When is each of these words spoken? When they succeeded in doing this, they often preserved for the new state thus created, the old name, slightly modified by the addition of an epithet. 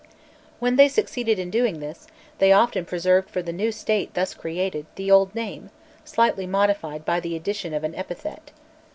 When 0.57 0.77
they 0.77 0.87
succeeded 0.87 1.37
in 1.37 1.51
doing 1.51 1.79
this, 1.79 2.07
they 2.39 2.51
often 2.51 2.85
preserved 2.85 3.29
for 3.29 3.43
the 3.43 3.53
new 3.53 3.71
state 3.71 4.15
thus 4.15 4.33
created, 4.33 4.87
the 4.95 5.11
old 5.11 5.35
name, 5.35 5.69
slightly 6.03 6.47
modified 6.47 7.05
by 7.05 7.19
the 7.19 7.35
addition 7.35 7.71
of 7.71 7.83
an 7.83 7.93
epithet. 7.93 8.49